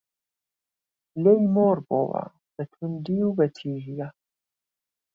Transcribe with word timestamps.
لێی 1.23 1.39
مۆڕ 1.53 1.77
بۆوە 1.87 2.23
بە 2.55 2.63
توندی 2.71 3.19
و 3.27 3.29
بە 3.37 3.45
تیژییە 3.55 4.07